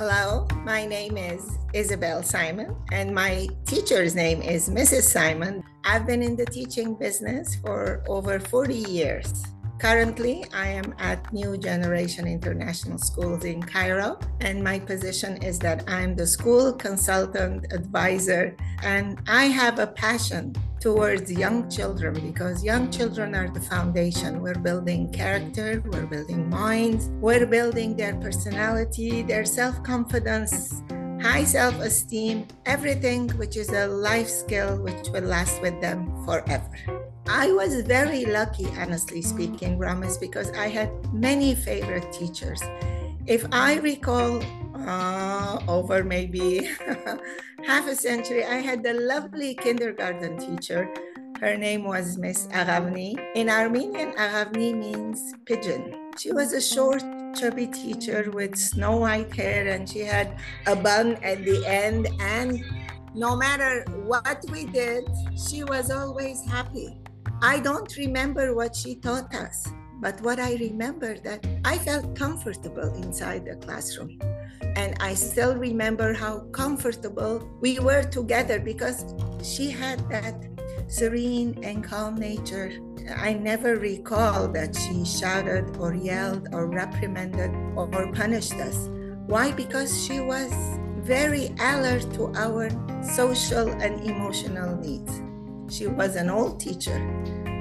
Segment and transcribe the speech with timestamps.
[0.00, 5.02] Hello, my name is Isabelle Simon, and my teacher's name is Mrs.
[5.02, 5.62] Simon.
[5.84, 9.44] I've been in the teaching business for over 40 years.
[9.80, 15.88] Currently, I am at New Generation International Schools in Cairo, and my position is that
[15.88, 22.90] I'm the school consultant advisor, and I have a passion towards young children because young
[22.90, 24.42] children are the foundation.
[24.42, 30.82] We're building character, we're building minds, we're building their personality, their self confidence,
[31.22, 37.09] high self esteem, everything which is a life skill which will last with them forever.
[37.28, 42.60] I was very lucky, honestly speaking, Ramez, because I had many favorite teachers.
[43.26, 44.42] If I recall,
[44.74, 46.70] uh, over maybe
[47.66, 50.88] half a century, I had a lovely kindergarten teacher.
[51.40, 53.16] Her name was Miss Aravni.
[53.34, 56.10] In Armenian, Aravni means pigeon.
[56.18, 57.02] She was a short,
[57.34, 62.08] chubby teacher with snow white hair, and she had a bun at the end.
[62.20, 62.62] And
[63.14, 65.04] no matter what we did,
[65.36, 66.98] she was always happy.
[67.42, 69.66] I don't remember what she taught us,
[69.98, 74.18] but what I remember that I felt comfortable inside the classroom.
[74.76, 80.34] And I still remember how comfortable we were together because she had that
[80.86, 82.72] serene and calm nature.
[83.16, 88.90] I never recall that she shouted or yelled or reprimanded or punished us.
[89.26, 89.50] Why?
[89.50, 90.52] Because she was
[90.98, 92.68] very alert to our
[93.02, 95.22] social and emotional needs.
[95.70, 96.98] She was an old teacher,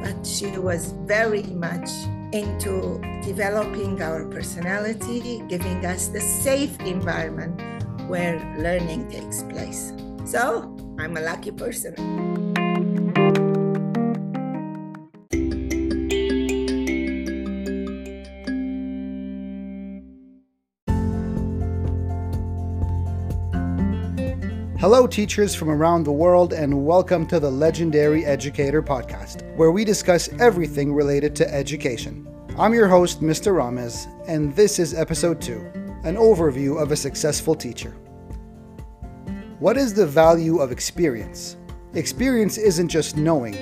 [0.02, 1.89] but she was very much
[2.33, 7.61] into developing our personality, giving us the safe environment
[8.09, 9.93] where learning takes place.
[10.25, 12.28] So I'm a lucky person.
[24.80, 29.83] Hello, teachers from around the world, and welcome to the Legendary Educator Podcast, where we
[29.83, 32.26] discuss everything related to education.
[32.58, 33.52] I'm your host, Mr.
[33.52, 35.59] Ramez, and this is episode 2
[36.05, 37.92] an overview of a successful teacher.
[39.59, 41.58] What is the value of experience?
[41.93, 43.55] Experience isn't just knowing,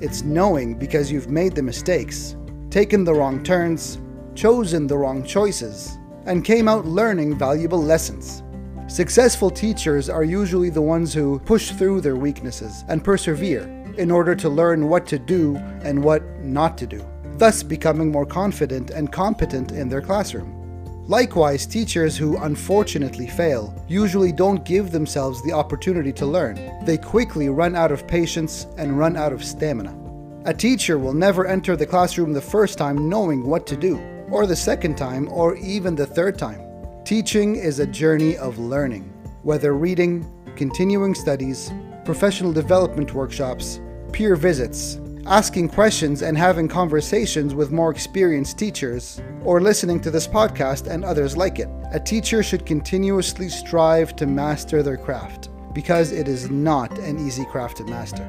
[0.00, 2.34] it's knowing because you've made the mistakes,
[2.70, 4.00] taken the wrong turns,
[4.34, 8.43] chosen the wrong choices, and came out learning valuable lessons.
[8.86, 13.62] Successful teachers are usually the ones who push through their weaknesses and persevere
[13.96, 17.04] in order to learn what to do and what not to do,
[17.38, 20.60] thus becoming more confident and competent in their classroom.
[21.06, 26.54] Likewise, teachers who unfortunately fail usually don't give themselves the opportunity to learn.
[26.84, 29.96] They quickly run out of patience and run out of stamina.
[30.44, 33.98] A teacher will never enter the classroom the first time knowing what to do,
[34.30, 36.63] or the second time, or even the third time.
[37.04, 40.26] Teaching is a journey of learning, whether reading,
[40.56, 41.70] continuing studies,
[42.02, 43.78] professional development workshops,
[44.10, 50.26] peer visits, asking questions and having conversations with more experienced teachers, or listening to this
[50.26, 51.68] podcast and others like it.
[51.92, 57.44] A teacher should continuously strive to master their craft because it is not an easy
[57.44, 58.26] craft to master.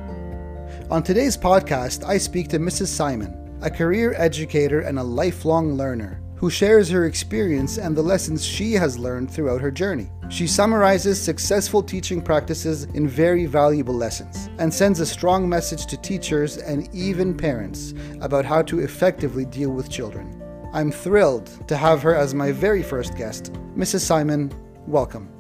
[0.92, 2.88] On today's podcast, I speak to Mrs.
[2.88, 8.46] Simon, a career educator and a lifelong learner who shares her experience and the lessons
[8.46, 10.10] she has learned throughout her journey.
[10.30, 15.98] She summarizes successful teaching practices in very valuable lessons and sends a strong message to
[15.98, 20.42] teachers and even parents about how to effectively deal with children.
[20.74, 23.54] I'm thrilled to have her as my very first guest.
[23.78, 24.02] Mrs.
[24.02, 24.52] Simon,
[24.88, 25.35] welcome.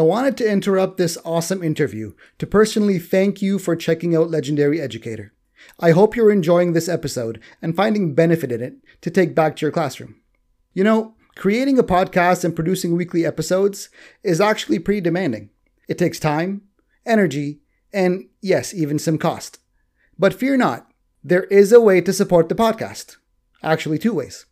[0.00, 4.80] I wanted to interrupt this awesome interview to personally thank you for checking out Legendary
[4.80, 5.34] Educator.
[5.78, 9.66] I hope you're enjoying this episode and finding benefit in it to take back to
[9.66, 10.18] your classroom.
[10.72, 13.90] You know, creating a podcast and producing weekly episodes
[14.22, 15.50] is actually pretty demanding.
[15.86, 16.62] It takes time,
[17.04, 17.60] energy,
[17.92, 19.58] and yes, even some cost.
[20.18, 20.90] But fear not,
[21.22, 23.18] there is a way to support the podcast.
[23.62, 24.46] Actually, two ways.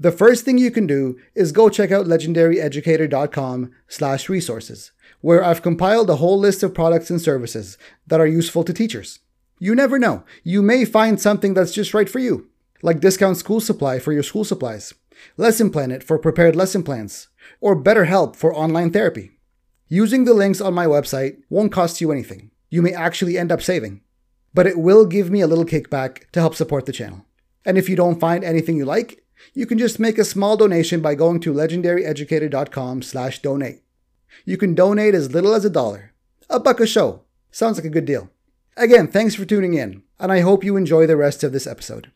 [0.00, 5.62] The first thing you can do is go check out legendaryeducator.com slash resources, where I've
[5.62, 7.76] compiled a whole list of products and services
[8.06, 9.20] that are useful to teachers.
[9.58, 12.48] You never know, you may find something that's just right for you,
[12.82, 14.94] like discount school supply for your school supplies,
[15.36, 17.28] Lesson Planet for prepared lesson plans,
[17.60, 19.32] or BetterHelp for online therapy.
[19.88, 22.50] Using the links on my website won't cost you anything.
[22.70, 24.00] You may actually end up saving,
[24.54, 27.26] but it will give me a little kickback to help support the channel.
[27.66, 31.00] And if you don't find anything you like, you can just make a small donation
[31.00, 33.82] by going to legendaryeducator.com slash donate.
[34.44, 36.12] You can donate as little as a dollar.
[36.48, 37.22] A buck a show.
[37.50, 38.30] Sounds like a good deal.
[38.76, 42.10] Again, thanks for tuning in, and I hope you enjoy the rest of this episode.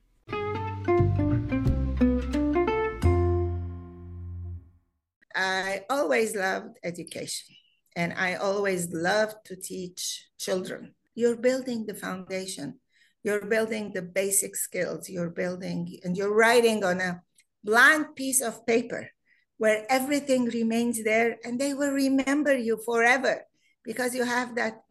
[5.35, 7.57] I always loved education
[7.97, 10.95] and I always loved to teach children.
[11.15, 12.81] You're building the foundation,
[13.23, 17.23] you're building the basic skills, you're building, and you're writing on a
[17.63, 19.11] blank piece of paper
[19.59, 23.45] where everything remains there and they will remember you forever
[23.85, 24.83] because you have that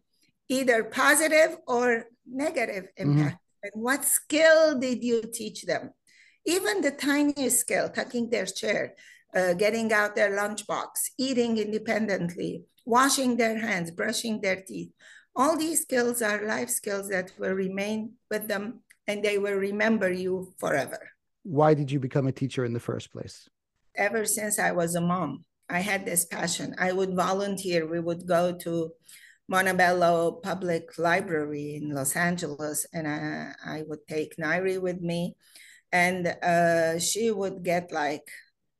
[0.48, 3.10] either positive or negative mm-hmm.
[3.10, 3.36] impact.
[3.36, 3.68] Mm-hmm.
[3.74, 5.90] And what skill did you teach them?
[6.46, 8.94] Even the tiniest skill, tucking their chair,
[9.34, 10.88] uh, getting out their lunchbox,
[11.18, 14.90] eating independently, washing their hands, brushing their teeth.
[15.34, 20.10] All these skills are life skills that will remain with them and they will remember
[20.10, 21.10] you forever.
[21.42, 23.48] Why did you become a teacher in the first place?
[23.96, 26.74] Ever since I was a mom, I had this passion.
[26.78, 27.86] I would volunteer.
[27.86, 28.92] We would go to
[29.48, 35.36] Montebello Public Library in Los Angeles, and I, I would take Nairi with me.
[35.92, 38.28] And uh, she would get like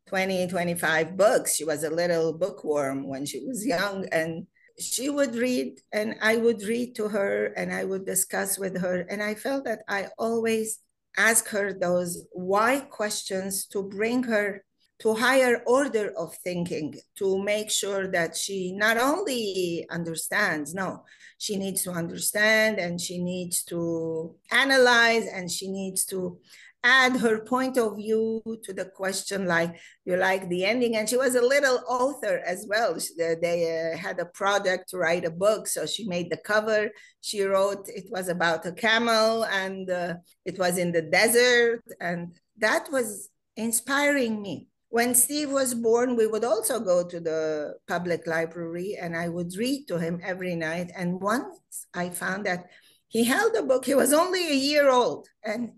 [0.09, 1.55] 20, 25 books.
[1.55, 4.07] She was a little bookworm when she was young.
[4.11, 4.47] And
[4.81, 9.01] she would read, and I would read to her, and I would discuss with her.
[9.09, 10.81] And I felt that I always
[11.17, 14.65] ask her those why questions to bring her
[15.01, 21.03] to higher order of thinking to make sure that she not only understands no
[21.39, 26.39] she needs to understand and she needs to analyze and she needs to
[26.85, 29.75] add her point of view to the question like
[30.05, 30.97] you like the ending?
[30.97, 32.97] And she was a little author as well.
[33.17, 36.91] They uh, had a project to write a book so she made the cover.
[37.23, 40.15] She wrote it was about a camel and uh,
[40.45, 41.83] it was in the desert.
[42.01, 47.75] And that was inspiring me when steve was born we would also go to the
[47.89, 50.91] public library and i would read to him every night.
[50.97, 52.67] And once i found that
[53.09, 55.73] he held a book he was only a year old and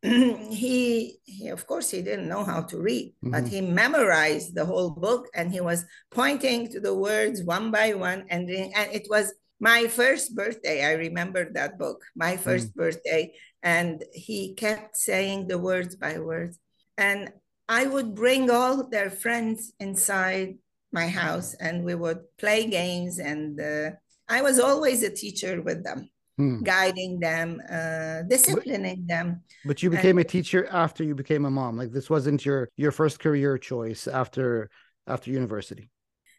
[0.02, 3.32] he, he, of course he didn't know how to read mm-hmm.
[3.32, 7.94] but he memorized the whole book and he was pointing to the words one by
[7.94, 10.84] one and, and it was my first birthday.
[10.84, 12.74] I remember that book my 1st mm.
[12.74, 16.58] birthday and he kept saying the words by words.
[16.96, 17.30] And
[17.68, 20.54] i would bring all their friends inside
[20.92, 23.90] my house and we would play games and uh,
[24.28, 26.62] i was always a teacher with them hmm.
[26.62, 29.42] guiding them, uh, disciplining but, them.
[29.66, 31.76] But you became and, a teacher after you became a mom.
[31.76, 34.70] Like this wasn't your your first career choice after
[35.06, 35.90] after university.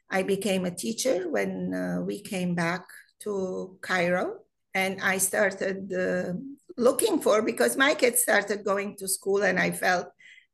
[0.10, 2.84] I became a teacher when uh, we came back
[3.20, 4.40] to Cairo,
[4.74, 6.34] and I started uh,
[6.78, 10.08] looking for because my kids started going to school, and I felt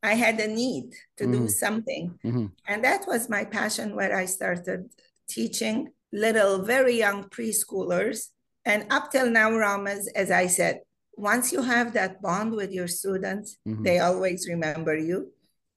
[0.06, 1.46] I had a need to mm-hmm.
[1.46, 2.48] do something, mm-hmm.
[2.68, 3.96] and that was my passion.
[3.96, 4.90] Where I started
[5.28, 8.30] teaching little, very young preschoolers
[8.66, 10.82] and up till now, Ramez, as I said,
[11.16, 13.84] once you have that bond with your students, mm-hmm.
[13.84, 15.32] they always remember you.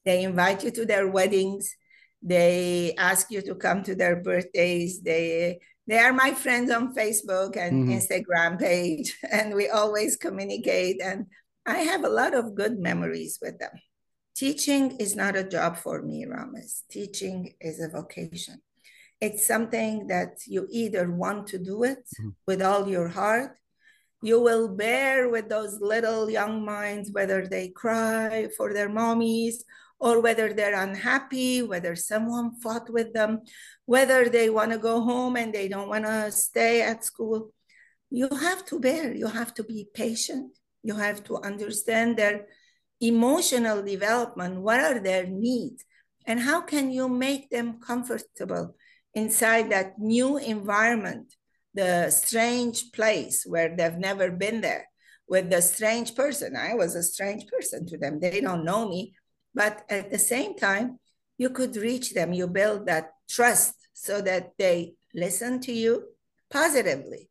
[0.05, 1.75] They invite you to their weddings.
[2.21, 5.01] They ask you to come to their birthdays.
[5.01, 7.97] They they are my friends on Facebook and mm-hmm.
[7.97, 11.01] Instagram page, and we always communicate.
[11.01, 11.27] And
[11.65, 13.71] I have a lot of good memories with them.
[14.35, 16.83] Teaching is not a job for me, Ramez.
[16.89, 18.61] Teaching is a vocation.
[19.19, 22.29] It's something that you either want to do it mm-hmm.
[22.47, 23.57] with all your heart.
[24.21, 29.55] You will bear with those little young minds whether they cry for their mommies
[29.99, 33.41] or whether they're unhappy whether someone fought with them
[33.85, 37.51] whether they want to go home and they don't want to stay at school.
[38.11, 39.15] You have to bear.
[39.15, 40.57] You have to be patient.
[40.83, 42.45] You have to understand their
[43.01, 45.85] emotional development what are their needs
[46.25, 48.75] and how can you make them comfortable
[49.13, 51.33] inside that new environment,
[51.73, 54.87] the strange place where they've never been there
[55.27, 56.55] with the strange person.
[56.55, 58.19] I was a strange person to them.
[58.19, 59.15] They don't know me.
[59.53, 60.99] But at the same time,
[61.37, 62.33] you could reach them.
[62.33, 66.03] You build that trust so that they listen to you
[66.51, 67.29] positively.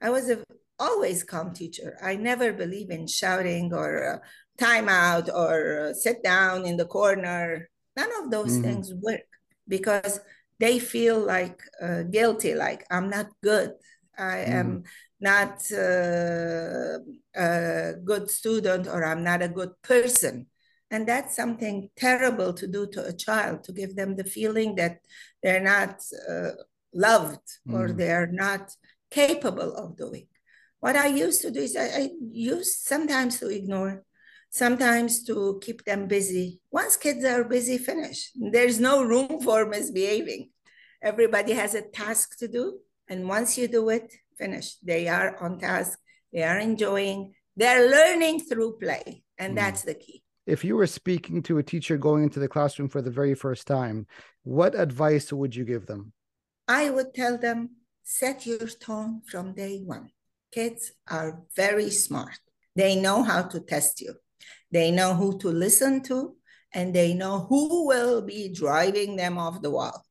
[0.00, 0.44] I was a
[0.78, 1.96] always calm teacher.
[2.02, 4.18] I never believe in shouting or uh,
[4.58, 7.68] time out or sit down in the corner.
[7.96, 8.62] None of those mm-hmm.
[8.62, 9.26] things work
[9.68, 10.20] because
[10.58, 13.72] they feel like uh, guilty, like I'm not good.
[14.18, 14.48] I mm.
[14.48, 14.82] am
[15.20, 16.98] not uh,
[17.34, 20.46] a good student or I'm not a good person.
[20.90, 24.98] And that's something terrible to do to a child, to give them the feeling that
[25.42, 26.50] they're not uh,
[26.94, 27.74] loved mm.
[27.74, 28.72] or they're not
[29.10, 30.26] capable of doing.
[30.80, 34.04] What I used to do is I, I used sometimes to ignore
[34.50, 36.60] sometimes to keep them busy.
[36.70, 38.30] Once kids are busy, finish.
[38.34, 40.50] There's no room for misbehaving.
[41.02, 42.78] Everybody has a task to do.
[43.08, 44.76] And once you do it, finish.
[44.82, 45.98] They are on task.
[46.32, 49.22] they are enjoying, they're learning through play.
[49.38, 49.56] And mm.
[49.56, 50.22] that's the key.
[50.46, 53.66] If you were speaking to a teacher going into the classroom for the very first
[53.66, 54.06] time,
[54.42, 56.12] what advice would you give them?
[56.68, 57.70] I would tell them
[58.02, 60.10] set your tone from day one.
[60.52, 62.38] Kids are very smart.
[62.76, 64.14] They know how to test you.
[64.70, 66.36] They know who to listen to,
[66.74, 70.02] and they know who will be driving them off the wall.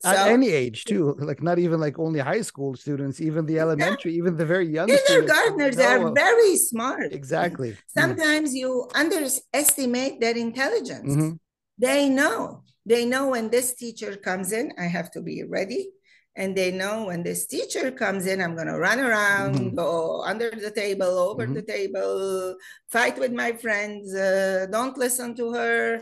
[0.00, 3.58] So, At any age, too, like not even like only high school students, even the
[3.58, 7.12] elementary, even the very young kindergartners are very smart.
[7.12, 7.76] Exactly.
[7.88, 8.56] Sometimes mm-hmm.
[8.56, 11.12] you underestimate their intelligence.
[11.12, 11.30] Mm-hmm.
[11.78, 12.62] They know.
[12.86, 15.90] They know when this teacher comes in, I have to be ready
[16.38, 19.76] and they know when this teacher comes in i'm going to run around mm-hmm.
[19.76, 21.54] go under the table over mm-hmm.
[21.54, 22.56] the table
[22.88, 26.00] fight with my friends uh, don't listen to her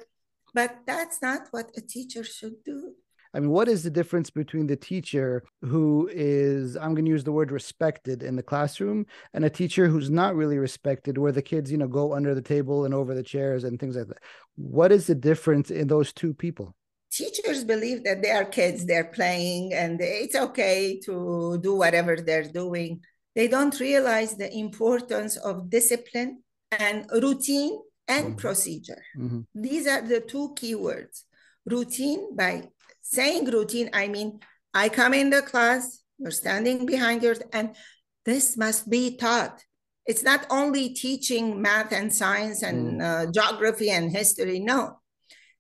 [0.55, 2.95] but that's not what a teacher should do
[3.35, 7.25] I mean, what is the difference between the teacher who is, I'm going to use
[7.25, 11.43] the word respected in the classroom, and a teacher who's not really respected, where the
[11.43, 14.23] kids, you know, go under the table and over the chairs and things like that?
[14.55, 16.75] What is the difference in those two people?
[17.57, 22.51] Teachers believe that they are kids, they're playing, and it's okay to do whatever they're
[22.53, 23.01] doing.
[23.35, 28.37] They don't realize the importance of discipline and routine and mm-hmm.
[28.37, 29.03] procedure.
[29.19, 29.41] Mm-hmm.
[29.55, 31.25] These are the two key words.
[31.65, 32.69] Routine, by
[33.03, 34.41] saying routine, I mean,
[34.75, 37.75] I come in the class, you're standing behind yours, and
[38.25, 39.63] this must be taught.
[40.07, 43.03] It's not only teaching math and science and mm.
[43.03, 44.61] uh, geography and history.
[44.61, 45.01] No,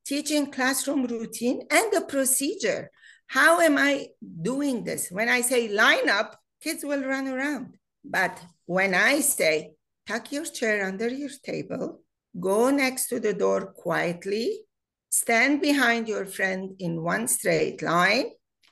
[0.06, 2.90] teaching classroom routine and the procedure.
[3.26, 4.08] How am I
[4.40, 5.10] doing this?
[5.10, 7.76] When I say line up, kids will run around.
[8.04, 9.74] But when I say
[10.06, 12.02] tuck your chair under your table,
[12.38, 14.60] go next to the door quietly,
[15.08, 18.30] stand behind your friend in one straight line,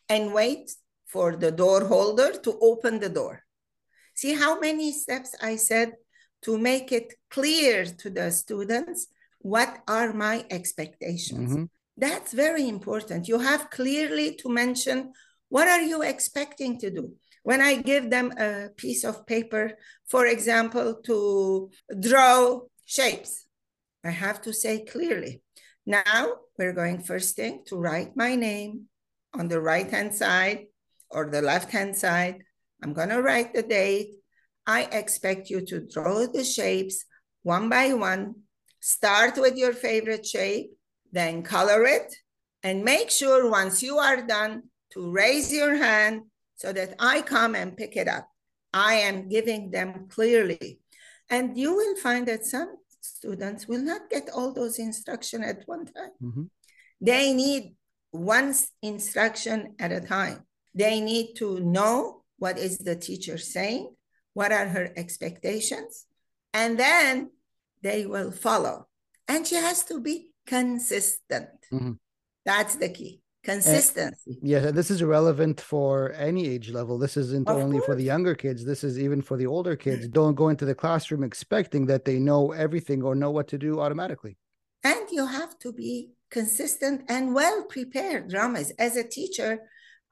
[0.08, 0.70] and wait
[1.06, 3.42] for the door holder to open the door.
[4.14, 5.94] See how many steps I said
[6.42, 9.08] to make it clear to the students
[9.44, 11.52] what are my expectations?
[11.52, 11.64] Mm-hmm.
[11.96, 13.28] that's very important.
[13.28, 15.12] You have clearly to mention
[15.48, 17.04] what are you expecting to do.
[17.48, 18.50] When i give them a
[18.82, 19.64] piece of paper
[20.12, 21.18] for example to
[22.06, 22.36] draw
[22.96, 23.32] shapes
[24.10, 25.42] i have to say clearly
[25.84, 26.22] now
[26.58, 28.88] we're going first thing to write my name
[29.34, 30.66] on the right hand side
[31.10, 32.42] or the left hand side.
[32.82, 34.16] I'm going to write the date.
[34.66, 37.04] I expect you to draw the shapes
[37.42, 38.36] one by one
[38.84, 40.72] Start with your favorite shape,
[41.10, 42.14] then color it,
[42.62, 46.24] and make sure once you are done to raise your hand
[46.56, 48.28] so that I come and pick it up.
[48.74, 50.80] I am giving them clearly.
[51.30, 55.86] And you will find that some students will not get all those instruction at one
[55.86, 56.10] time.
[56.22, 56.42] Mm-hmm.
[57.00, 57.76] They need
[58.10, 60.44] one instruction at a time.
[60.74, 63.94] They need to know what is the teacher saying,
[64.34, 66.04] what are her expectations,
[66.52, 67.30] and then
[67.84, 68.88] they will follow.
[69.28, 71.50] And she has to be consistent.
[71.72, 71.92] Mm-hmm.
[72.44, 73.20] That's the key.
[73.44, 74.38] Consistency.
[74.40, 76.98] And, yeah, this is relevant for any age level.
[76.98, 77.86] This isn't of only course.
[77.86, 78.64] for the younger kids.
[78.64, 80.08] This is even for the older kids.
[80.08, 83.80] Don't go into the classroom expecting that they know everything or know what to do
[83.80, 84.38] automatically.
[84.82, 88.72] And you have to be consistent and well prepared, Ramez.
[88.78, 89.60] As a teacher,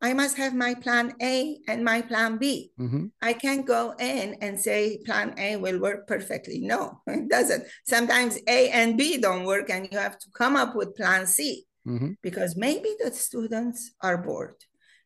[0.03, 2.73] I must have my plan A and my plan B.
[2.79, 3.07] Mm-hmm.
[3.23, 6.61] I can't go in and say plan A will work perfectly.
[6.61, 7.65] No, it doesn't.
[7.87, 11.67] Sometimes A and B don't work, and you have to come up with plan C
[11.87, 12.13] mm-hmm.
[12.21, 14.57] because maybe the students are bored.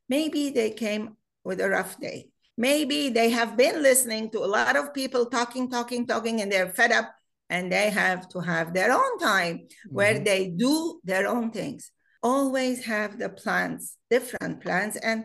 [0.09, 2.31] Maybe they came with a rough day.
[2.57, 6.73] Maybe they have been listening to a lot of people talking, talking, talking, and they're
[6.73, 7.13] fed up
[7.51, 9.95] and they have to have their own time mm-hmm.
[9.95, 11.93] where they do their own things
[12.33, 15.21] always have the plans, different plans, and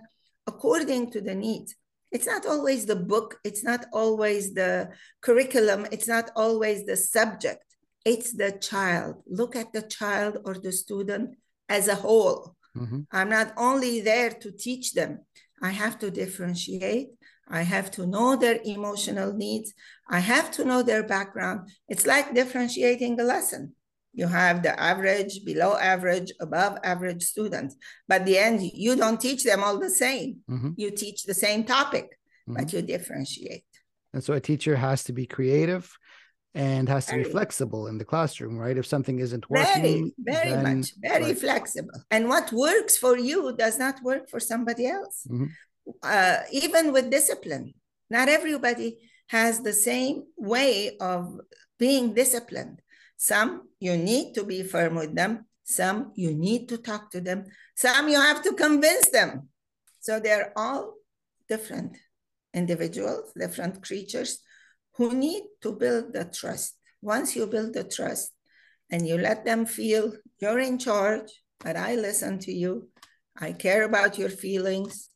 [0.46, 1.70] according to the needs.
[2.16, 4.74] It's not always the book, it's not always the
[5.26, 7.66] curriculum, it's not always the subject.
[8.14, 9.14] It's the child.
[9.40, 11.28] Look at the child or the student
[11.78, 12.56] as a whole.
[12.78, 13.02] Mm-hmm.
[13.18, 15.12] I'm not only there to teach them,
[15.70, 17.10] I have to differentiate.
[17.60, 19.74] I have to know their emotional needs.
[20.18, 21.60] I have to know their background.
[21.92, 23.64] It's like differentiating a lesson
[24.14, 27.76] you have the average, below average, above average students.
[28.08, 30.38] But the end, you don't teach them all the same.
[30.50, 30.72] Mm-hmm.
[30.78, 32.06] You teach the same topic,
[32.48, 32.56] mm-hmm.
[32.56, 33.64] but you differentiate.
[34.14, 35.90] And so a teacher has to be creative
[36.54, 38.78] and has to very, be flexible in the classroom, right?
[38.78, 41.40] If something isn't working, very, very then, much, very right.
[41.40, 42.04] flexible.
[42.12, 45.26] And what works for you does not work for somebody else.
[45.30, 45.46] Mm-hmm.
[46.04, 47.74] Uh, even with discipline,
[48.10, 51.40] not everybody has the same way of
[51.80, 52.82] being disciplined.
[53.22, 55.46] Some you need to be firm with them.
[55.64, 57.46] Some you need to talk to them.
[57.76, 59.50] Some you have to convince them.
[60.00, 60.96] So they're all
[61.48, 62.00] different
[62.52, 64.40] individuals, different creatures
[64.96, 66.74] who need to build the trust.
[67.00, 68.32] Once you build the trust
[68.90, 72.90] and you let them feel you're in charge, but I listen to you,
[73.38, 75.10] I care about your feelings,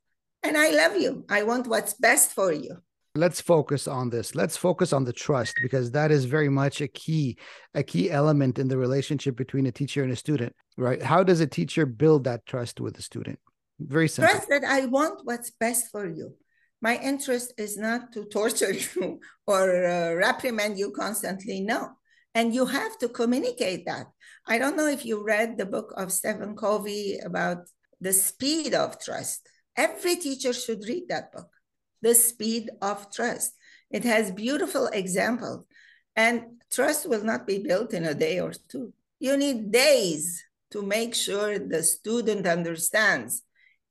[0.44, 1.26] and I love you.
[1.28, 2.85] I want what's best for you.
[3.16, 4.36] Let's focus on this.
[4.36, 7.38] Let's focus on the trust because that is very much a key,
[7.74, 11.02] a key element in the relationship between a teacher and a student, right?
[11.02, 13.40] How does a teacher build that trust with a student?
[13.80, 14.32] Very simple.
[14.32, 16.36] Trust that I want what's best for you.
[16.82, 21.62] My interest is not to torture you or uh, reprimand you constantly.
[21.62, 21.92] No.
[22.34, 24.08] And you have to communicate that.
[24.46, 27.60] I don't know if you read the book of Stephen Covey about
[28.02, 29.48] the speed of trust.
[29.78, 31.50] Every teacher should read that book,
[32.06, 33.58] The Speed of Trust.
[33.90, 35.66] It has beautiful examples.
[36.16, 38.94] And trust will not be built in a day or two.
[39.20, 43.42] You need days to make sure the student understands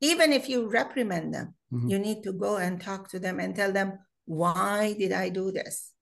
[0.00, 1.88] even if you reprimand them, mm-hmm.
[1.88, 5.50] you need to go and talk to them and tell them, why did I do
[5.50, 5.92] this?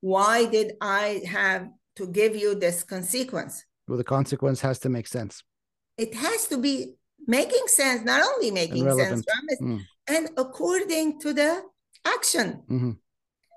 [0.00, 3.64] Why did I have to give you this consequence?
[3.86, 5.42] Well, the consequence has to make sense.
[5.96, 6.94] It has to be
[7.26, 9.24] making sense, not only making sense,
[9.60, 9.80] mm.
[10.08, 11.62] And according to the
[12.04, 12.62] action.
[12.70, 12.90] Mm-hmm.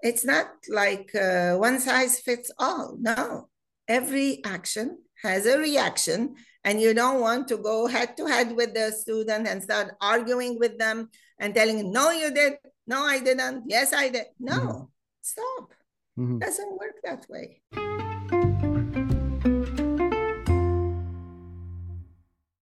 [0.02, 2.98] It's not like uh, one size fits all.
[3.00, 3.50] No,
[3.88, 8.74] every action has a reaction and you don't want to go head to head with
[8.74, 11.10] the student and start arguing with them
[11.40, 12.54] and telling them, no, you did.
[12.88, 13.64] No, I didn't.
[13.68, 14.26] Yes, I did.
[14.40, 14.84] No, mm-hmm.
[15.22, 15.74] stop.
[16.18, 16.40] Mm-hmm.
[16.40, 17.62] Doesn't work that way.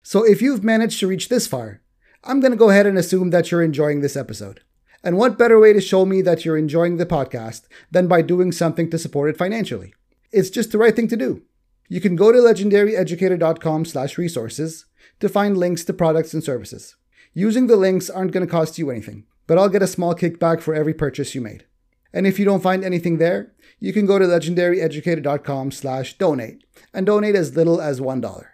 [0.03, 1.81] So if you've managed to reach this far,
[2.23, 4.61] I'm going to go ahead and assume that you're enjoying this episode.
[5.03, 8.51] And what better way to show me that you're enjoying the podcast than by doing
[8.51, 9.93] something to support it financially?
[10.31, 11.41] It's just the right thing to do.
[11.89, 14.85] You can go to legendaryeducator.com slash resources
[15.19, 16.95] to find links to products and services.
[17.33, 20.61] Using the links aren't going to cost you anything, but I'll get a small kickback
[20.61, 21.65] for every purchase you made.
[22.13, 27.05] And if you don't find anything there, you can go to legendaryeducator.com slash donate and
[27.05, 28.45] donate as little as $1.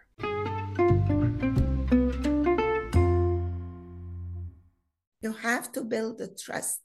[5.21, 6.81] You have to build the trust,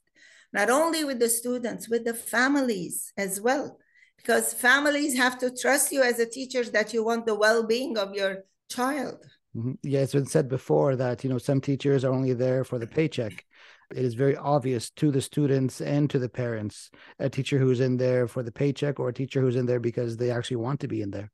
[0.51, 3.79] not only with the students, with the families as well
[4.23, 8.13] because families have to trust you as a teacher that you want the well-being of
[8.13, 9.17] your child.
[9.55, 9.73] Mm-hmm.
[9.83, 12.87] yeah it's been said before that you know some teachers are only there for the
[12.87, 13.45] paycheck.
[13.91, 17.97] It is very obvious to the students and to the parents a teacher who's in
[17.97, 20.87] there for the paycheck or a teacher who's in there because they actually want to
[20.87, 21.29] be in there.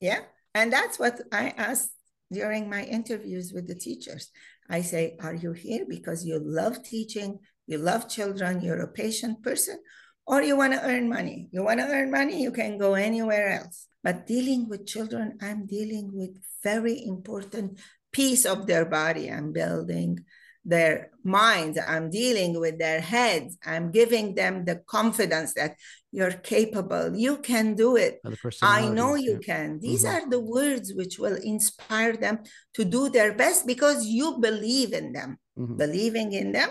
[0.00, 0.20] Yeah
[0.54, 1.90] and that's what i asked
[2.32, 4.30] during my interviews with the teachers
[4.68, 9.42] i say are you here because you love teaching you love children you're a patient
[9.42, 9.78] person
[10.26, 11.48] or you want to earn money.
[11.52, 13.88] You want to earn money, you can go anywhere else.
[14.02, 17.78] But dealing with children, I'm dealing with very important
[18.12, 19.30] piece of their body.
[19.30, 20.24] I'm building
[20.64, 21.78] their minds.
[21.78, 23.58] I'm dealing with their heads.
[23.64, 25.76] I'm giving them the confidence that
[26.10, 27.14] you're capable.
[27.14, 28.20] You can do it.
[28.62, 29.54] I know you yeah.
[29.54, 29.80] can.
[29.80, 30.16] These mm-hmm.
[30.16, 32.38] are the words which will inspire them
[32.74, 35.38] to do their best because you believe in them.
[35.58, 35.76] Mm-hmm.
[35.76, 36.70] Believing in them,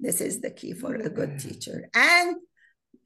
[0.00, 1.88] this is the key for a good teacher.
[1.94, 2.36] And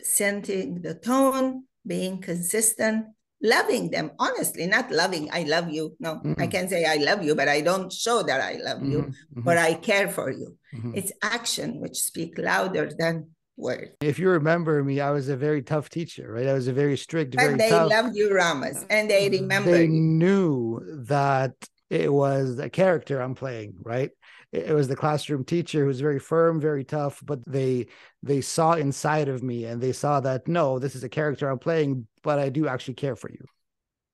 [0.00, 3.06] setting the tone, being consistent,
[3.42, 5.96] loving them honestly, not loving, I love you.
[6.00, 6.40] No, mm-hmm.
[6.40, 8.90] I can say I love you, but I don't show that I love mm-hmm.
[8.90, 9.42] you, mm-hmm.
[9.42, 10.56] but I care for you.
[10.74, 10.92] Mm-hmm.
[10.94, 13.92] It's action which speak louder than words.
[14.00, 16.46] If you remember me, I was a very tough teacher, right?
[16.46, 17.90] I was a very strict, but very they tough.
[17.90, 19.72] loved you, Ramez and they remember.
[19.72, 19.88] They you.
[19.88, 21.54] knew that
[21.90, 24.10] it was a character I'm playing, right?
[24.52, 27.86] It was the classroom teacher who's very firm very tough but they
[28.22, 31.58] they saw inside of me and they saw that no this is a character i'm
[31.58, 33.44] playing but i do actually care for you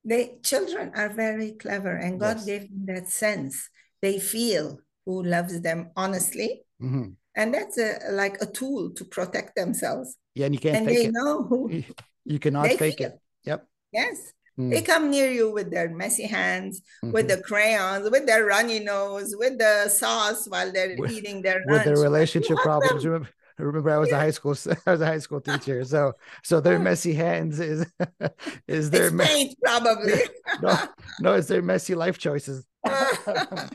[0.05, 2.47] the children are very clever and god yes.
[2.47, 3.71] gave them that sense
[4.03, 7.11] they feel who loves them honestly mm-hmm.
[7.37, 11.07] and that's a, like a tool to protect themselves yeah and you can't and they
[11.07, 11.13] it.
[11.13, 11.83] know who
[12.25, 13.09] you cannot fake feel.
[13.09, 14.71] it yep yes Mm.
[14.71, 17.13] They come near you with their messy hands, mm-hmm.
[17.13, 21.65] with the crayons, with their runny nose, with the sauce while they're with, eating their
[21.67, 21.71] lunch.
[21.71, 23.05] with their relationship problems.
[23.05, 24.17] Remember, remember, I was yeah.
[24.17, 24.55] a high school
[24.87, 26.13] I was a high school teacher, so
[26.45, 27.85] so their messy hands is
[28.69, 30.23] is their me- probably
[30.63, 30.79] no
[31.21, 32.65] no it's their messy life choices.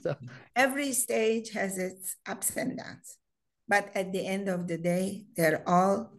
[0.01, 0.15] so.
[0.55, 3.17] Every stage has its ups and downs,
[3.67, 6.13] but at the end of the day, they're all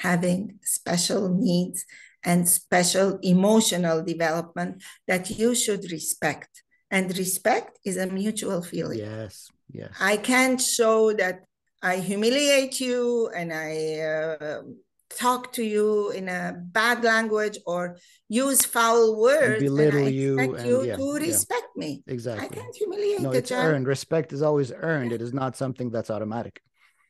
[0.00, 1.84] having special needs
[2.24, 6.62] and special emotional development that you should respect.
[6.90, 8.98] And respect is a mutual feeling.
[8.98, 9.90] Yes, yes.
[10.00, 11.44] I can't show that
[11.82, 14.62] I humiliate you and I uh,
[15.10, 19.60] talk to you in a bad language or use foul words.
[19.60, 21.80] And belittle and you, expect you yeah, to respect yeah.
[21.80, 22.02] me.
[22.06, 22.46] Exactly.
[22.46, 23.66] I can't humiliate no, it's child.
[23.66, 23.86] earned.
[23.86, 25.12] Respect is always earned.
[25.12, 26.60] It is not something that's automatic.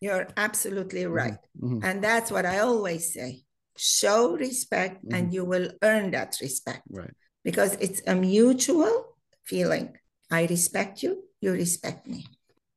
[0.00, 1.12] You're absolutely Mm-hmm.
[1.12, 1.38] right.
[1.82, 3.43] And that's what I always say
[3.76, 5.34] show respect, and mm-hmm.
[5.34, 7.10] you will earn that respect Right.
[7.42, 9.96] because it's a mutual feeling.
[10.30, 12.26] I respect you, you respect me.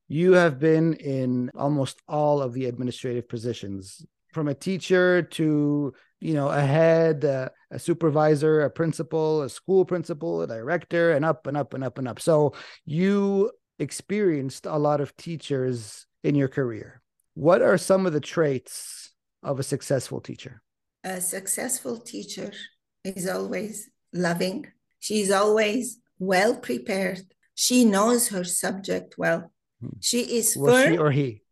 [0.08, 6.34] You have been in almost all of the administrative positions, from a teacher to you
[6.34, 11.48] know a head, a, a supervisor, a principal, a school principal, a director, and up
[11.48, 12.20] and up and up and up.
[12.20, 12.54] So
[12.86, 17.02] you experienced a lot of teachers in your career.
[17.34, 19.12] What are some of the traits
[19.44, 20.62] of a successful teacher?
[21.04, 22.52] A successful teacher
[23.04, 24.68] is always loving,
[25.00, 27.22] she's always well prepared,
[27.56, 29.52] she knows her subject well.
[30.00, 30.92] She is firm.
[30.94, 31.44] she or he?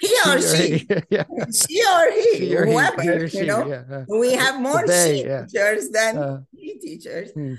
[0.00, 0.88] he or she, he.
[1.10, 1.24] yeah.
[1.52, 3.66] she or he, She or whoever, he or you know.
[3.68, 4.04] yeah.
[4.08, 5.44] We have more they, she yeah.
[5.44, 7.30] teachers than Uh, he teachers.
[7.32, 7.54] hmm.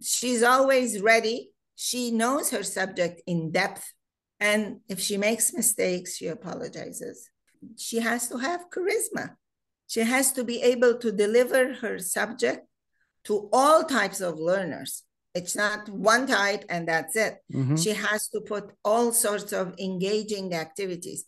[0.00, 1.50] She's always ready.
[1.74, 3.92] She knows her subject in depth.
[4.38, 7.28] And if she makes mistakes, she apologizes.
[7.76, 9.34] She has to have charisma.
[9.92, 12.60] She has to be able to deliver her subject
[13.24, 15.02] to all types of learners.
[15.34, 17.34] It's not one type and that's it.
[17.52, 17.76] Mhm.
[17.82, 21.20] She has to put all sorts of engaging activities.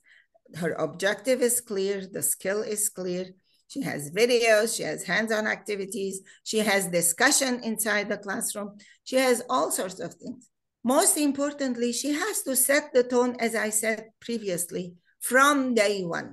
[0.62, 3.24] Her objective is clear, the skill is clear.
[3.72, 8.70] She has videos, she has hands on activities, she has discussion inside the classroom,
[9.02, 10.42] she has all sorts of things.
[10.84, 16.28] Most importantly, she has to set the tone, as I said previously, from day one.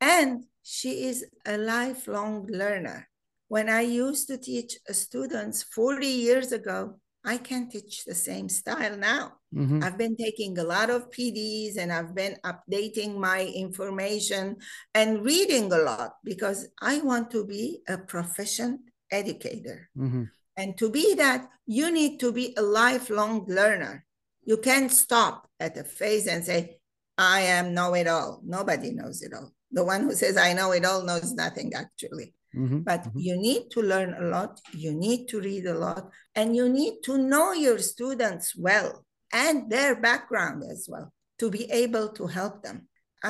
[0.00, 3.06] And she is a lifelong learner.
[3.48, 8.96] When I used to teach students 40 years ago, I can't teach the same style
[8.96, 9.40] now.
[9.54, 9.84] Mhm.
[9.84, 14.56] I've been taking a lot of PDs and I've been updating my information
[14.94, 19.90] and reading a lot because I want to be a proficient educator.
[19.96, 20.30] Mhm.
[20.56, 24.04] And to be that, you need to be a lifelong learner.
[24.44, 26.80] You can't stop at a phase and say,
[27.16, 28.40] I am know it all.
[28.44, 29.52] Nobody knows it all.
[29.74, 32.28] The one who says, I know it all knows nothing actually.
[32.54, 32.84] Mhm.
[32.84, 33.12] But Mhm.
[33.26, 34.52] you need to learn a lot,
[34.84, 36.04] you need to read a lot,
[36.38, 41.64] and you need to know your students well and their background as well to be
[41.82, 42.78] able to help them.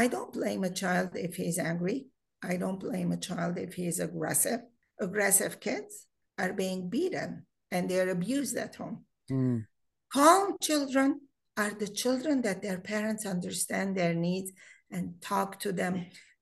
[0.02, 1.98] I don't blame a child if he's angry.
[2.42, 4.60] I don't blame a child if he's aggressive.
[5.00, 5.92] Aggressive kids
[6.36, 9.06] are being beaten and they're abused at home.
[9.30, 9.66] Mm.
[10.12, 11.08] Calm children
[11.56, 14.52] are the children that their parents understand their needs
[14.90, 15.94] and talk to them.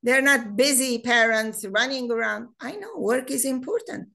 [0.03, 2.49] They're not busy parents running around.
[2.61, 4.09] I know work is important,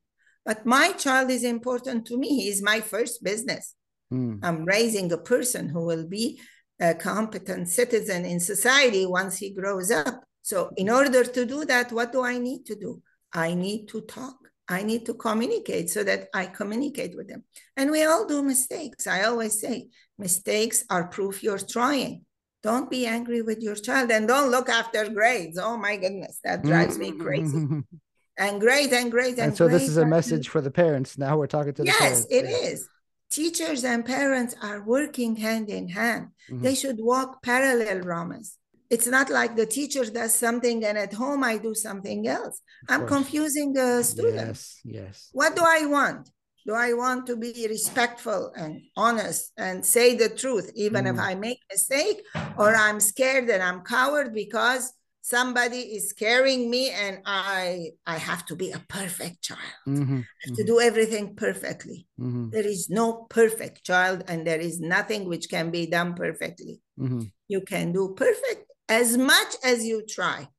[0.46, 2.30] but my child is important to me.
[2.30, 3.74] He is my first business.
[4.14, 4.40] Mm.
[4.44, 6.40] I'm raising a person who will be
[6.80, 10.24] a competent citizen in society once he grows up.
[10.42, 13.02] So, in order to do that, what do I need to do?
[13.34, 14.38] I need to talk.
[14.70, 17.44] I need to communicate so that I communicate with them.
[17.76, 19.08] And we all do mistakes.
[19.08, 22.26] I always say mistakes are proof you're trying.
[22.64, 25.58] Don't be angry with your child and don't look after grades.
[25.58, 27.58] Oh my goodness, that drives me crazy.
[27.58, 27.84] Mhm.
[28.40, 31.18] And grades and grades and, And so this is a message for the parents.
[31.18, 32.28] Now we're talking to the Yes, parents.
[32.30, 32.70] it Yeah.
[32.72, 32.88] is.
[33.32, 36.28] Teachers and parents are working hand in hand.
[36.52, 36.62] Mhm.
[36.62, 38.48] They should walk parallel, Ramez.
[38.92, 42.62] It's not like the teacher does something and at home I do something else.
[42.88, 43.14] I'm course.
[43.16, 44.62] confusing the students.
[44.84, 45.30] Yes, yes.
[45.40, 46.30] What do I want?
[46.68, 51.28] Do I want to be respectful and honest and say the truth, even if Mm.
[51.30, 52.20] I make a mistake,
[52.58, 58.46] or I'm scared and I'm coward because somebody is scaring me and I I have
[58.48, 59.80] to be a perfect child.
[59.88, 62.00] Mhm, I have to do everything perfectly.
[62.20, 66.82] mhm, There is no perfect child, and there is nothing which can be done perfectly.
[67.00, 67.32] mhm.
[67.48, 70.50] You can do perfect as much as you try.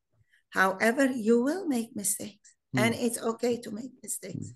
[0.50, 4.54] However, you will make mistakes, and it's okay to make mistakes.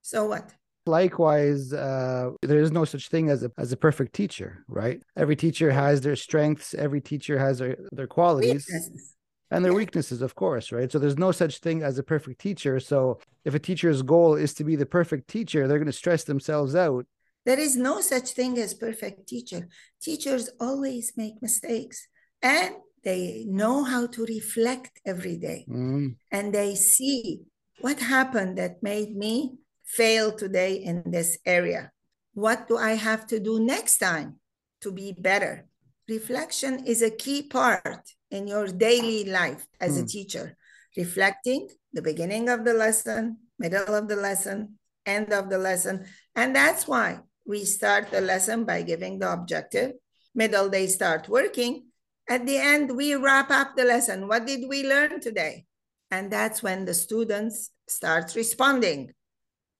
[0.00, 0.54] So what?
[0.86, 5.00] Likewise, uh, there is no such thing as a as a perfect teacher, right?
[5.16, 6.74] Every teacher has their strengths.
[6.74, 9.14] Every teacher has their, their qualities Weaknesses.
[9.50, 9.76] and their Yeah.
[9.82, 10.90] weaknesses, of course, right?
[10.92, 12.80] So there's no such thing as a perfect teacher.
[12.80, 16.24] So if a teacher's goal is to be the perfect teacher, they're going to stress
[16.24, 17.06] themselves out.
[17.46, 19.68] There is no such thing as perfect teacher.
[20.02, 22.08] Teachers always make mistakes,
[22.42, 25.64] and they know how to reflect every day.
[25.68, 27.40] Mm, and they see
[27.80, 31.92] what happened that made me fail today in this area.
[32.34, 34.40] What do I have to do next time
[34.80, 35.66] to be better?
[36.08, 40.06] Reflection is a key part in your daily life as a Hmm.
[40.06, 40.56] teacher.
[40.96, 46.06] Reflecting the beginning of the lesson, middle of the lesson, end of the lesson.
[46.34, 49.92] And that's why we start the lesson by giving the objective.
[50.34, 51.86] Middle, they start working.
[52.28, 54.28] At the end, we wrap up the lesson.
[54.28, 55.66] What did we learn today?
[56.10, 59.12] And that's when the students start responding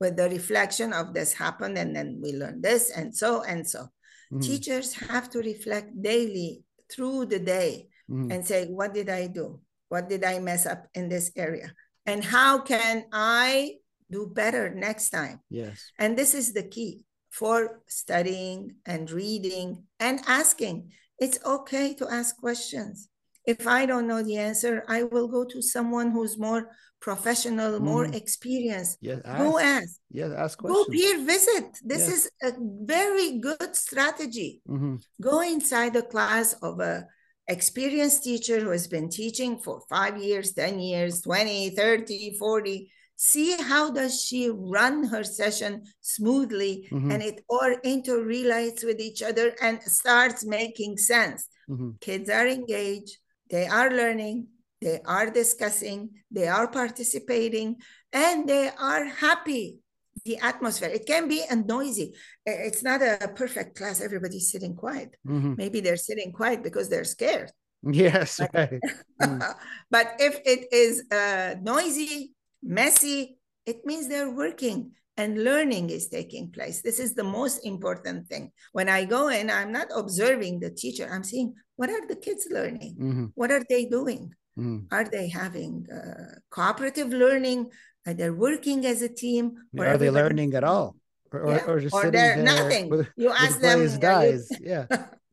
[0.00, 3.88] with the reflection of this happened and then we learned this and so and so.
[4.32, 4.42] mhm.
[4.42, 8.30] Teachers have to reflect daily through the day mm-hmm.
[8.30, 9.60] and say, What did I do?
[9.88, 11.72] What did I mess up in this area?
[12.06, 13.78] And how can I
[14.10, 15.40] do better next time?
[15.48, 15.92] Yes.
[15.98, 20.92] And this is the key for studying and reading and asking.
[21.18, 23.08] It's okay to ask questions.
[23.46, 26.70] If I don't know the answer, I will go to someone who's more
[27.04, 27.82] professional, mm.
[27.82, 28.96] more experienced.
[29.02, 29.38] Yes, ask.
[29.38, 30.00] Go ask.
[30.10, 30.86] Yes, ask questions.
[30.86, 31.68] Go peer visit.
[31.84, 32.14] This yes.
[32.16, 32.52] is a
[32.96, 34.62] very good strategy.
[34.66, 34.96] Mm-hmm.
[35.20, 37.06] Go inside the class of a
[37.46, 42.90] experienced teacher who has been teaching for five years, 10 years, 20, 30, 40.
[43.16, 47.10] See how does she run her session smoothly mm-hmm.
[47.10, 51.48] and it all interrelates with each other and starts making sense.
[51.68, 51.90] Mm-hmm.
[52.00, 53.18] Kids are engaged,
[53.50, 54.48] they are learning,
[54.80, 57.76] they are discussing, they are participating,
[58.12, 59.78] and they are happy.
[60.24, 62.14] The atmosphere, it can be a noisy.
[62.46, 64.00] It's not a perfect class.
[64.00, 65.16] Everybody's sitting quiet.
[65.26, 65.54] Mm-hmm.
[65.56, 67.50] Maybe they're sitting quiet because they're scared.
[67.82, 68.40] Yes.
[68.40, 68.80] Right.
[69.22, 69.54] mm.
[69.90, 72.32] but if it is uh, noisy,
[72.62, 76.82] messy, it means they're working and learning is taking place.
[76.82, 78.50] This is the most important thing.
[78.72, 81.08] When I go in, I'm not observing the teacher.
[81.10, 82.96] I'm seeing what are the kids learning?
[82.98, 83.26] Mm-hmm.
[83.34, 84.34] What are they doing?
[84.58, 84.86] Mm.
[84.90, 87.70] Are they having uh, cooperative learning?
[88.06, 89.56] Are they working as a team?
[89.76, 90.96] Or are they learning at all?
[91.32, 91.64] Or, or, yeah.
[91.66, 92.88] or just or they're nothing.
[92.88, 93.98] With, you ask them.
[93.98, 94.48] Dies.
[94.60, 94.86] yeah.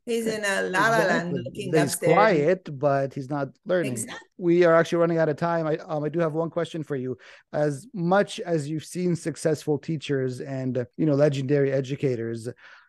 [0.06, 2.14] He's in a la la land looking He's upstairs.
[2.14, 3.94] quiet, but he's not learning.
[3.94, 4.28] Exactly.
[4.38, 5.68] We are actually running out of time.
[5.68, 7.18] I um, I do have one question for you.
[7.54, 12.48] As much as you've seen successful teachers and you know legendary educators,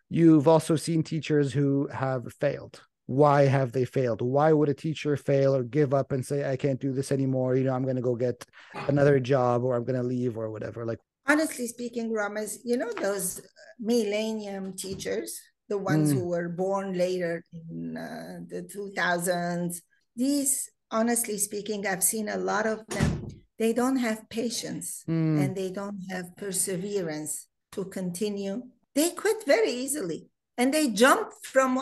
[0.09, 2.81] you've also seen teachers who have failed
[3.13, 4.23] why have they failed?
[4.23, 7.57] Why would a teacher fail or give up and say i can't do this anymore.
[7.57, 8.45] You know i'm going to go get
[8.89, 10.85] another job or i'm going to leave or whatever?
[10.87, 10.99] Like
[11.29, 13.41] honestly speaking Ramez you know those
[13.79, 16.17] millennium teachers the ones mm.
[16.17, 19.77] who were born later in uh, the 2000s
[20.17, 23.29] these honestly speaking i've seen a lot of them.
[23.59, 25.39] They don't have patience mm.
[25.43, 28.63] and they don't have perseverance to continue.
[28.95, 30.27] They quit very easily
[30.59, 31.73] and they jump from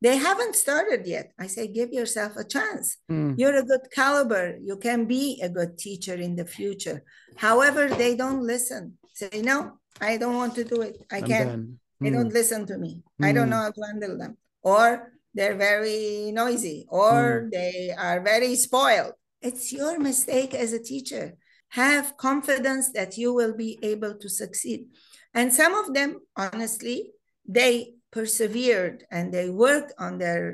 [0.00, 1.32] they haven't started yet.
[1.38, 2.96] I say, give yourself a chance.
[3.10, 3.34] Mm.
[3.36, 4.56] You're a good caliber.
[4.62, 7.02] You can be a good teacher in the future.
[7.36, 8.96] However, they don't listen.
[9.14, 11.02] Say, no, I don't want to do it.
[11.12, 11.50] I I'm can't.
[11.50, 11.76] Mm.
[12.00, 13.02] They don't listen to me.
[13.20, 13.26] Mm.
[13.26, 13.50] I don't hmm.
[13.50, 14.38] know how to handle them.
[14.62, 17.50] Or they're very noisy, or hmm.
[17.50, 19.12] they are very spoiled.
[19.42, 21.36] It's your mistake as a teacher.
[21.68, 24.86] Have confidence that you will be able to succeed.
[25.34, 27.12] And some of them, honestly,
[27.46, 30.44] they persevered and they worked on their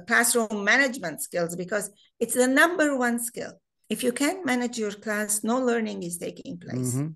[0.00, 3.52] uh, classroom management skills because it's the number one skill.
[3.88, 6.94] If you can't manage your class, no learning is taking place.
[6.94, 7.08] Mm-hmm.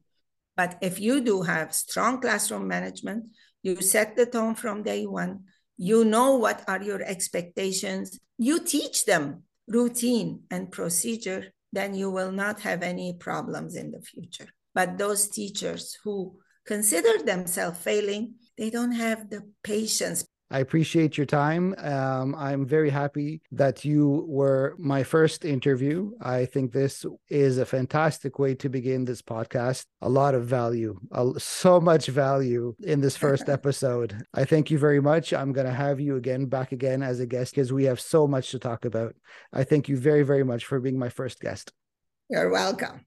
[0.57, 3.27] But if you do have strong classroom management,
[3.63, 5.45] you set the tone from day one,
[5.77, 12.33] you know what are your expectations, you teach them routine and procedure, then you will
[12.33, 14.49] not have any problems in the future.
[14.75, 20.27] But those teachers who consider themselves failing, they don't have the patience.
[20.51, 21.75] I appreciate your time.
[21.77, 26.13] Um, I'm very happy that you were my first interview.
[26.23, 29.85] I think this is a fantastic way to begin this podcast.
[30.01, 30.99] A lot of value,
[31.37, 34.23] so much value in this first episode.
[34.33, 35.35] I thank you very much.
[35.35, 38.27] I'm going to have you again, back again as a guest because we have so
[38.27, 39.15] much to talk about.
[39.53, 41.73] I thank you very, very much for being my first guest.
[42.31, 43.05] You're welcome.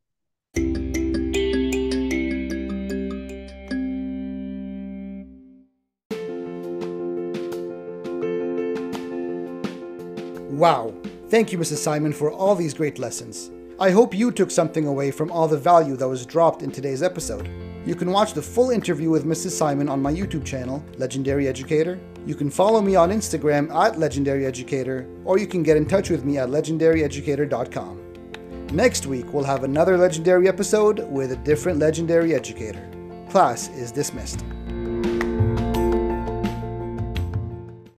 [10.62, 10.94] Wow!
[11.30, 11.78] Thank you, Mrs.
[11.78, 13.50] Simon, for all these great lessons.
[13.80, 17.02] I hope you took something away from all the value that was dropped in today's
[17.02, 17.50] episode.
[17.84, 19.58] You can watch the full interview with Mrs.
[19.58, 22.00] Simon on my YouTube channel, Legendary Educator.
[22.28, 26.12] You can follow me on Instagram at Legendary Educator, or you can get in touch
[26.12, 28.68] with me at legendaryeducator.com.
[28.72, 32.88] Next week, we'll have another legendary episode with a different legendary educator.
[33.32, 34.46] Class is dismissed.